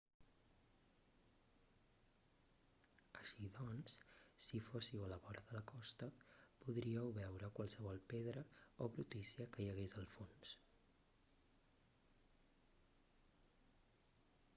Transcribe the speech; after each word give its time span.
així 3.19 3.49
doncs 3.57 3.97
si 4.47 4.61
fóssiu 4.71 5.03
a 5.07 5.11
la 5.13 5.19
vora 5.27 5.43
de 5.51 5.57
la 5.57 5.61
costa 5.73 6.09
podríeu 6.65 7.11
veure 7.21 7.51
qualsevol 7.61 8.01
pedra 8.17 8.43
o 8.87 8.91
brutícia 8.97 9.49
que 9.57 9.65
hi 9.67 9.71
hagués 9.77 9.95
al 10.03 10.13
fons 10.19 10.59